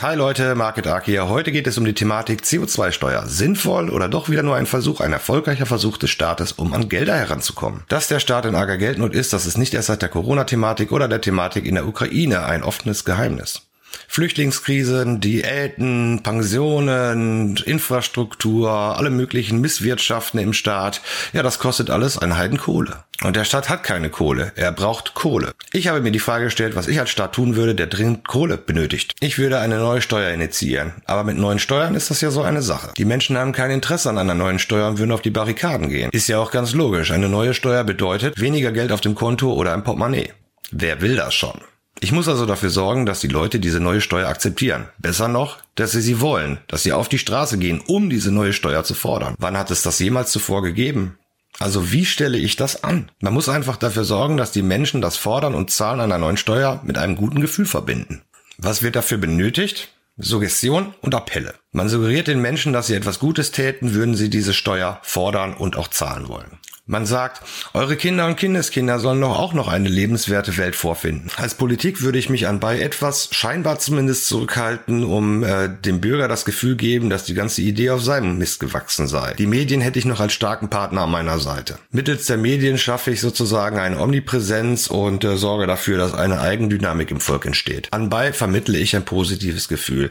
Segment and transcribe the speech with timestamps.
[0.00, 1.28] Hi Leute, Market Arc hier.
[1.28, 3.26] Heute geht es um die Thematik CO2-Steuer.
[3.26, 7.16] Sinnvoll oder doch wieder nur ein Versuch, ein erfolgreicher Versuch des Staates, um an Gelder
[7.16, 7.82] heranzukommen?
[7.88, 11.08] Dass der Staat in arger Geldnot ist, das ist nicht erst seit der Corona-Thematik oder
[11.08, 13.67] der Thematik in der Ukraine ein offenes Geheimnis.
[14.08, 21.02] Flüchtlingskrisen, Diäten, Pensionen, Infrastruktur, alle möglichen Misswirtschaften im Staat.
[21.32, 23.04] Ja, das kostet alles eine Heidenkohle.
[23.22, 24.52] Und der Staat hat keine Kohle.
[24.54, 25.52] Er braucht Kohle.
[25.72, 28.56] Ich habe mir die Frage gestellt, was ich als Staat tun würde, der dringend Kohle
[28.56, 29.14] benötigt.
[29.20, 30.92] Ich würde eine neue Steuer initiieren.
[31.04, 32.92] Aber mit neuen Steuern ist das ja so eine Sache.
[32.96, 36.10] Die Menschen haben kein Interesse an einer neuen Steuer und würden auf die Barrikaden gehen.
[36.12, 37.10] Ist ja auch ganz logisch.
[37.10, 40.32] Eine neue Steuer bedeutet weniger Geld auf dem Konto oder im Portemonnaie.
[40.70, 41.60] Wer will das schon?
[42.00, 44.88] Ich muss also dafür sorgen, dass die Leute diese neue Steuer akzeptieren.
[44.98, 48.52] Besser noch, dass sie sie wollen, dass sie auf die Straße gehen, um diese neue
[48.52, 49.34] Steuer zu fordern.
[49.38, 51.18] Wann hat es das jemals zuvor gegeben?
[51.58, 53.10] Also wie stelle ich das an?
[53.20, 56.80] Man muss einfach dafür sorgen, dass die Menschen das Fordern und Zahlen einer neuen Steuer
[56.84, 58.22] mit einem guten Gefühl verbinden.
[58.58, 59.88] Was wird dafür benötigt?
[60.16, 61.54] Suggestion und Appelle.
[61.72, 65.76] Man suggeriert den Menschen, dass sie etwas Gutes täten, würden sie diese Steuer fordern und
[65.76, 66.58] auch zahlen wollen.
[66.90, 67.42] Man sagt,
[67.74, 71.30] eure Kinder und Kindeskinder sollen doch auch noch eine lebenswerte Welt vorfinden.
[71.36, 76.46] Als Politik würde ich mich anbei etwas scheinbar zumindest zurückhalten, um äh, dem Bürger das
[76.46, 79.34] Gefühl geben, dass die ganze Idee auf seinem Mist gewachsen sei.
[79.34, 81.78] Die Medien hätte ich noch als starken Partner an meiner Seite.
[81.90, 87.10] Mittels der Medien schaffe ich sozusagen eine Omnipräsenz und äh, sorge dafür, dass eine Eigendynamik
[87.10, 87.88] im Volk entsteht.
[87.92, 90.10] Anbei vermittle ich ein positives Gefühl.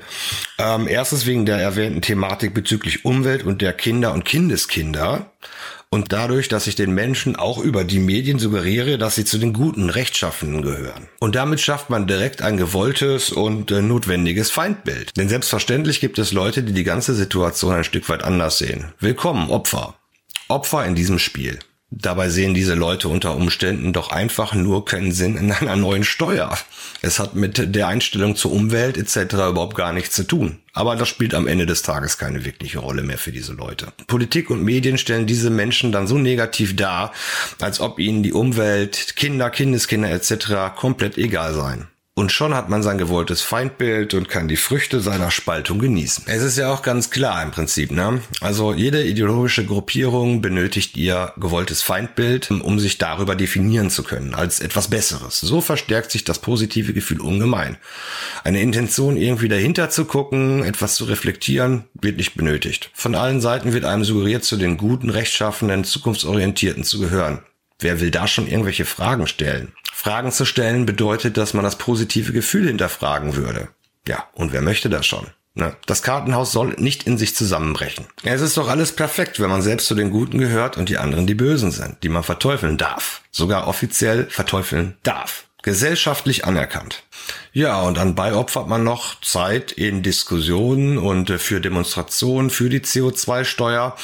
[0.60, 5.32] Ähm, erstens wegen der erwähnten Thematik bezüglich Umwelt und der Kinder und Kindeskinder
[5.90, 9.54] und dadurch, dass ich den Menschen auch über die Medien suggeriere, dass sie zu den
[9.54, 11.08] guten Rechtschaffenen gehören.
[11.20, 15.16] Und damit schafft man direkt ein gewolltes und äh, notwendiges Feindbild.
[15.16, 18.94] Denn selbstverständlich gibt es Leute, die die ganze Situation ein Stück weit anders sehen.
[19.00, 19.96] Willkommen, Opfer.
[20.50, 21.60] Opfer in diesem Spiel.
[21.90, 26.58] Dabei sehen diese Leute unter Umständen doch einfach nur keinen Sinn in einer neuen Steuer.
[27.02, 29.34] Es hat mit der Einstellung zur Umwelt etc.
[29.34, 30.60] überhaupt gar nichts zu tun.
[30.74, 33.94] Aber das spielt am Ende des Tages keine wirkliche Rolle mehr für diese Leute.
[34.08, 37.14] Politik und Medien stellen diese Menschen dann so negativ dar,
[37.62, 40.76] als ob ihnen die Umwelt, Kinder, Kindeskinder etc.
[40.76, 41.88] komplett egal seien.
[42.18, 46.24] Und schon hat man sein gewolltes Feindbild und kann die Früchte seiner Spaltung genießen.
[46.26, 48.24] Es ist ja auch ganz klar im Prinzip, ne?
[48.42, 54.62] Also jede ideologische Gruppierung benötigt ihr gewolltes Feindbild, um sich darüber definieren zu können, als
[54.62, 55.40] etwas Besseres.
[55.42, 57.78] So verstärkt sich das positive Gefühl ungemein.
[58.44, 62.90] Eine Intention, irgendwie dahinter zu gucken, etwas zu reflektieren, wird nicht benötigt.
[62.96, 67.44] Von allen Seiten wird einem suggeriert, zu den guten, rechtschaffenden, zukunftsorientierten zu gehören.
[67.80, 69.74] Wer will da schon irgendwelche Fragen stellen?
[69.94, 73.70] Fragen zu stellen bedeutet, dass man das positive Gefühl hinterfragen würde.
[74.08, 75.28] Ja, und wer möchte das schon?
[75.54, 75.76] Ne?
[75.86, 78.06] Das Kartenhaus soll nicht in sich zusammenbrechen.
[78.24, 81.28] Es ist doch alles perfekt, wenn man selbst zu den Guten gehört und die anderen
[81.28, 83.22] die Bösen sind, die man verteufeln darf.
[83.32, 87.04] Sogar offiziell verteufeln darf gesellschaftlich anerkannt.
[87.52, 92.82] Ja, und anbei opfert man noch Zeit in Diskussionen und äh, für Demonstrationen für die
[92.82, 93.96] CO2-Steuer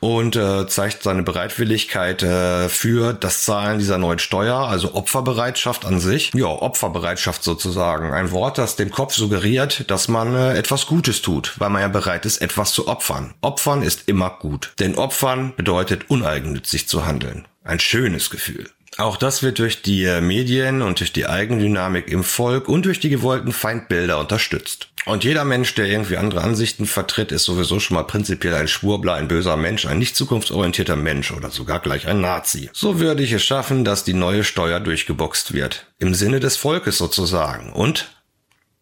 [0.00, 6.00] und äh, zeigt seine Bereitwilligkeit äh, für das Zahlen dieser neuen Steuer, also Opferbereitschaft an
[6.00, 6.32] sich.
[6.34, 8.12] Ja, Opferbereitschaft sozusagen.
[8.12, 11.88] Ein Wort, das dem Kopf suggeriert, dass man äh, etwas Gutes tut, weil man ja
[11.88, 13.34] bereit ist, etwas zu opfern.
[13.42, 14.72] Opfern ist immer gut.
[14.78, 17.46] Denn Opfern bedeutet uneigennützig zu handeln.
[17.62, 18.70] Ein schönes Gefühl.
[18.98, 23.00] Auch das wird durch die äh, Medien und durch die Eigendynamik im Volk und durch
[23.00, 24.88] die gewollten Feindbilder unterstützt.
[25.04, 29.14] Und jeder Mensch, der irgendwie andere Ansichten vertritt, ist sowieso schon mal prinzipiell ein Schwurbler,
[29.14, 32.70] ein böser Mensch, ein nicht zukunftsorientierter Mensch oder sogar gleich ein Nazi.
[32.72, 35.86] So würde ich es schaffen, dass die neue Steuer durchgeboxt wird.
[35.98, 37.72] Im Sinne des Volkes sozusagen.
[37.72, 38.12] Und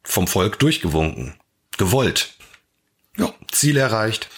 [0.03, 1.35] vom Volk durchgewunken.
[1.79, 2.35] Gewollt.
[3.17, 4.29] Ja, Ziel erreicht.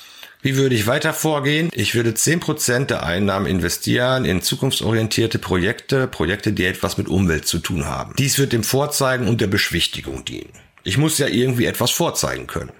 [0.45, 1.71] Wie würde ich weiter vorgehen?
[1.73, 7.47] Ich würde zehn Prozent der Einnahmen investieren in zukunftsorientierte Projekte, Projekte, die etwas mit Umwelt
[7.47, 8.15] zu tun haben.
[8.19, 10.51] Dies wird dem Vorzeigen und der Beschwichtigung dienen.
[10.83, 12.73] Ich muss ja irgendwie etwas vorzeigen können.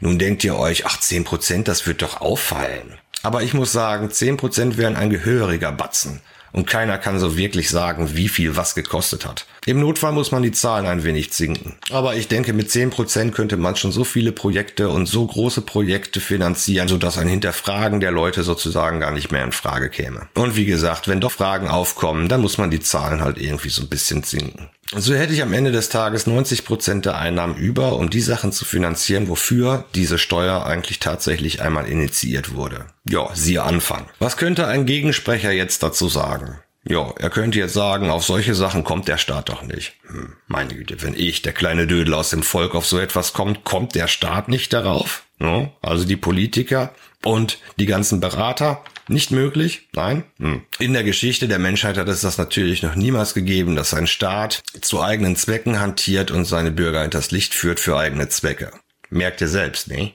[0.00, 2.94] Nun denkt ihr euch, ach, zehn Prozent, das wird doch auffallen.
[3.22, 6.22] Aber ich muss sagen, zehn Prozent wären ein gehöriger Batzen
[6.52, 9.46] und keiner kann so wirklich sagen, wie viel was gekostet hat.
[9.66, 11.76] Im Notfall muss man die Zahlen ein wenig zinken.
[11.90, 16.20] Aber ich denke, mit 10% könnte man schon so viele Projekte und so große Projekte
[16.20, 20.28] finanzieren, sodass ein Hinterfragen der Leute sozusagen gar nicht mehr in Frage käme.
[20.34, 23.82] Und wie gesagt, wenn doch Fragen aufkommen, dann muss man die Zahlen halt irgendwie so
[23.82, 24.70] ein bisschen zinken.
[24.96, 28.50] So hätte ich am Ende des Tages 90 Prozent der Einnahmen über, um die Sachen
[28.50, 32.86] zu finanzieren, wofür diese Steuer eigentlich tatsächlich einmal initiiert wurde.
[33.08, 34.06] Ja, siehe Anfang.
[34.18, 36.60] Was könnte ein Gegensprecher jetzt dazu sagen?
[36.84, 39.94] Ja, er könnte jetzt sagen, auf solche Sachen kommt der Staat doch nicht.
[40.06, 43.64] Hm, meine Güte, wenn ich, der kleine Dödel aus dem Volk, auf so etwas kommt,
[43.64, 45.24] kommt der Staat nicht darauf?
[45.38, 48.82] Ja, also die Politiker und die ganzen Berater?
[49.08, 49.88] Nicht möglich?
[49.92, 50.24] Nein?
[50.38, 50.62] Hm.
[50.78, 54.62] In der Geschichte der Menschheit hat es das natürlich noch niemals gegeben, dass ein Staat
[54.80, 58.70] zu eigenen Zwecken hantiert und seine Bürger hinters Licht führt für eigene Zwecke.
[59.10, 60.12] Merkt ihr selbst, ne?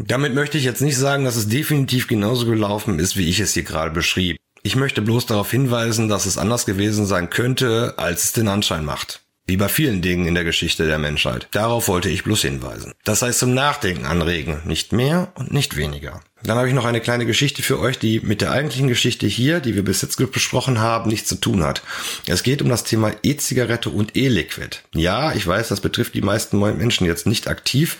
[0.00, 3.54] Damit möchte ich jetzt nicht sagen, dass es definitiv genauso gelaufen ist, wie ich es
[3.54, 4.36] hier gerade beschrieb.
[4.62, 8.84] Ich möchte bloß darauf hinweisen, dass es anders gewesen sein könnte, als es den Anschein
[8.84, 9.22] macht.
[9.48, 11.48] Wie bei vielen Dingen in der Geschichte der Menschheit.
[11.52, 12.92] Darauf wollte ich bloß hinweisen.
[13.04, 16.20] Das heißt zum Nachdenken anregen, nicht mehr und nicht weniger.
[16.42, 19.60] Dann habe ich noch eine kleine Geschichte für euch, die mit der eigentlichen Geschichte hier,
[19.60, 21.82] die wir bis jetzt besprochen haben, nichts zu tun hat.
[22.26, 24.80] Es geht um das Thema E-Zigarette und E-Liquid.
[24.94, 27.96] Ja, ich weiß, das betrifft die meisten Menschen jetzt nicht aktiv.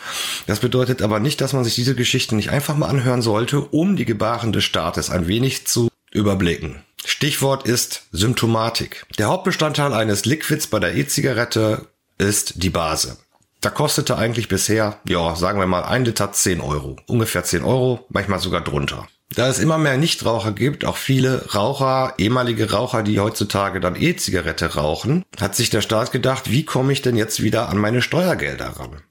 [0.46, 3.96] Das bedeutet aber nicht, dass man sich diese Geschichte nicht einfach mal anhören sollte, um
[3.96, 6.82] die Gebaren des Staates ein wenig zu überblicken.
[7.04, 9.06] Stichwort ist Symptomatik.
[9.18, 11.86] Der Hauptbestandteil eines Liquids bei der E-Zigarette
[12.18, 13.16] ist die Base.
[13.60, 16.96] Da kostete eigentlich bisher, ja, sagen wir mal, ein Liter 10 Euro.
[17.06, 19.08] Ungefähr 10 Euro, manchmal sogar drunter.
[19.34, 24.74] Da es immer mehr Nichtraucher gibt, auch viele Raucher, ehemalige Raucher, die heutzutage dann E-Zigarette
[24.74, 28.68] rauchen, hat sich der Staat gedacht, wie komme ich denn jetzt wieder an meine Steuergelder
[28.78, 29.02] ran?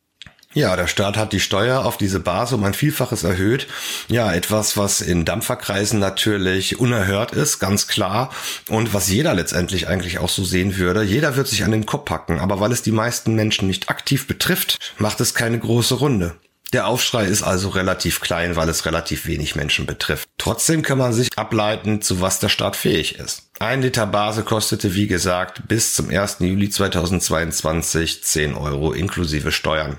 [0.53, 3.67] Ja, der Staat hat die Steuer auf diese Base um ein Vielfaches erhöht.
[4.07, 8.31] Ja, etwas, was in Dampferkreisen natürlich unerhört ist, ganz klar.
[8.69, 11.03] Und was jeder letztendlich eigentlich auch so sehen würde.
[11.03, 12.39] Jeder wird sich an den Kopf packen.
[12.39, 16.35] Aber weil es die meisten Menschen nicht aktiv betrifft, macht es keine große Runde.
[16.73, 20.27] Der Aufschrei ist also relativ klein, weil es relativ wenig Menschen betrifft.
[20.37, 23.43] Trotzdem kann man sich ableiten, zu was der Staat fähig ist.
[23.59, 26.37] Ein Liter Base kostete, wie gesagt, bis zum 1.
[26.41, 29.97] Juli 2022 10 Euro inklusive Steuern.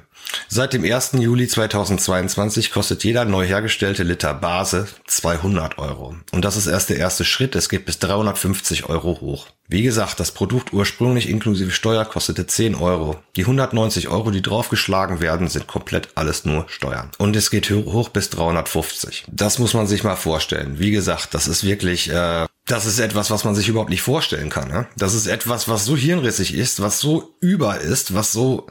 [0.48, 1.12] Seit dem 1.
[1.18, 6.16] Juli 2022 kostet jeder neu hergestellte Liter Base 200 Euro.
[6.32, 7.54] Und das ist erst der erste Schritt.
[7.54, 9.46] Es geht bis 350 Euro hoch.
[9.68, 13.18] Wie gesagt, das Produkt ursprünglich inklusive Steuer kostete 10 Euro.
[13.36, 17.10] Die 190 Euro, die draufgeschlagen werden, sind komplett alles nur Steuern.
[17.18, 19.26] Und es geht hoch bis 350.
[19.30, 20.78] Das muss man sich mal vorstellen.
[20.78, 24.48] Wie gesagt, das ist wirklich, äh, das ist etwas, was man sich überhaupt nicht vorstellen
[24.48, 24.68] kann.
[24.68, 24.86] Ne?
[24.96, 28.66] Das ist etwas, was so hirnrissig ist, was so über ist, was so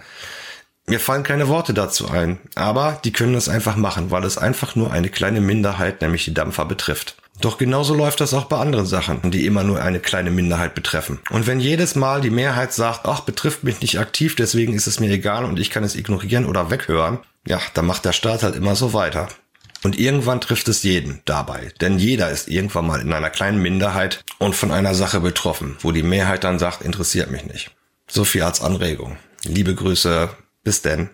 [0.87, 4.75] mir fallen keine Worte dazu ein, aber die können es einfach machen, weil es einfach
[4.75, 7.17] nur eine kleine Minderheit, nämlich die Dampfer, betrifft.
[7.39, 11.19] Doch genauso läuft das auch bei anderen Sachen, die immer nur eine kleine Minderheit betreffen.
[11.29, 14.99] Und wenn jedes Mal die Mehrheit sagt, ach, betrifft mich nicht aktiv, deswegen ist es
[14.99, 18.55] mir egal und ich kann es ignorieren oder weghören, ja, dann macht der Staat halt
[18.55, 19.27] immer so weiter.
[19.83, 24.23] Und irgendwann trifft es jeden dabei, denn jeder ist irgendwann mal in einer kleinen Minderheit
[24.39, 27.71] und von einer Sache betroffen, wo die Mehrheit dann sagt, interessiert mich nicht.
[28.07, 29.17] So viel als Anregung.
[29.43, 30.29] Liebe Grüße,
[30.67, 31.09] bis denn.